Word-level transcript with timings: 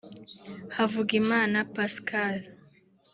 Havugimana 0.75 1.59
Pascal 1.75 2.35